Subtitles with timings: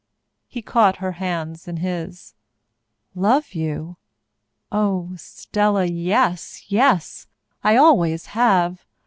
[0.47, 2.33] He caught her hands in his.
[3.13, 3.97] "Love you
[4.71, 7.27] oh, Estella, yes, yes!
[7.63, 8.83] I always have.